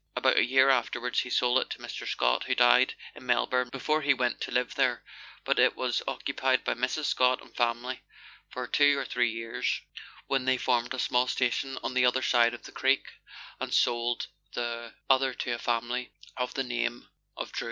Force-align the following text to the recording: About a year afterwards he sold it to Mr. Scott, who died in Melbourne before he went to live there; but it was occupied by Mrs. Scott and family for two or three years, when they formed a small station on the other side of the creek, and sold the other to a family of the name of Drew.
About 0.15 0.37
a 0.37 0.43
year 0.43 0.69
afterwards 0.69 1.19
he 1.19 1.29
sold 1.29 1.59
it 1.59 1.69
to 1.69 1.77
Mr. 1.77 2.07
Scott, 2.07 2.45
who 2.45 2.55
died 2.55 2.95
in 3.13 3.23
Melbourne 3.23 3.69
before 3.69 4.01
he 4.01 4.15
went 4.15 4.41
to 4.41 4.49
live 4.49 4.73
there; 4.73 5.03
but 5.45 5.59
it 5.59 5.75
was 5.75 6.01
occupied 6.07 6.63
by 6.63 6.73
Mrs. 6.73 7.05
Scott 7.05 7.39
and 7.39 7.55
family 7.55 8.01
for 8.49 8.65
two 8.65 8.97
or 8.97 9.05
three 9.05 9.29
years, 9.29 9.81
when 10.25 10.45
they 10.45 10.57
formed 10.57 10.95
a 10.95 10.97
small 10.97 11.27
station 11.27 11.77
on 11.83 11.93
the 11.93 12.03
other 12.07 12.23
side 12.23 12.55
of 12.55 12.63
the 12.63 12.71
creek, 12.71 13.09
and 13.59 13.75
sold 13.75 14.25
the 14.53 14.91
other 15.07 15.35
to 15.35 15.51
a 15.51 15.59
family 15.59 16.11
of 16.35 16.55
the 16.55 16.63
name 16.63 17.07
of 17.37 17.51
Drew. 17.51 17.59